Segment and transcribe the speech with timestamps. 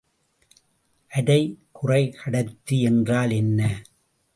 [1.11, 3.61] அரைகுறைக்கடத்தி என்றால் என்ன?